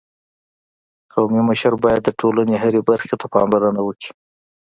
قومي 1.13 1.41
مشر 1.49 1.73
باید 1.83 2.01
د 2.03 2.09
ټولني 2.19 2.55
هري 2.63 2.79
برخي 2.89 3.15
ته 3.21 3.27
پاملرنه 3.33 3.81
وکړي. 3.83 4.11